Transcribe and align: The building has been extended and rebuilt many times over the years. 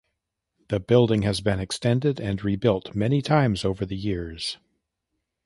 The 0.69 0.79
building 0.79 1.21
has 1.21 1.41
been 1.41 1.59
extended 1.59 2.19
and 2.19 2.43
rebuilt 2.43 2.95
many 2.95 3.21
times 3.21 3.63
over 3.63 3.85
the 3.85 3.95
years. 3.95 4.57